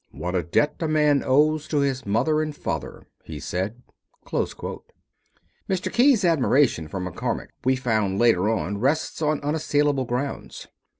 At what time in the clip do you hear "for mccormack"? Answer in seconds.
6.87-7.49